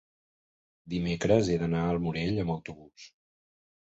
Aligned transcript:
dimecres 0.93 1.51
he 1.51 1.57
d'anar 1.65 1.83
al 1.91 2.03
Morell 2.07 2.43
amb 2.45 2.57
autobús. 2.59 3.07